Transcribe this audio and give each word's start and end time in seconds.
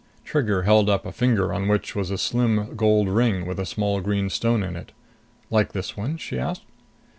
Trigger 0.25 0.63
held 0.63 0.89
up 0.89 1.05
a 1.05 1.11
finger 1.11 1.53
on 1.53 1.67
which 1.67 1.93
was 1.95 2.09
a 2.09 2.17
slim 2.17 2.75
gold 2.75 3.07
ring 3.07 3.45
with 3.45 3.59
a 3.59 3.67
small 3.67 4.01
green 4.01 4.31
stone 4.31 4.63
in 4.63 4.75
it. 4.75 4.93
"Like 5.51 5.73
this 5.73 5.95
one?" 5.95 6.17
she 6.17 6.39
asked. 6.39 6.63